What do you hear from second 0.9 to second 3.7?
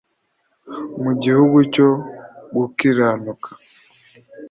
mu gihugu cyo gukiranuka